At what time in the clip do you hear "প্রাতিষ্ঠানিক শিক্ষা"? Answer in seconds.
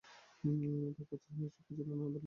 0.97-1.63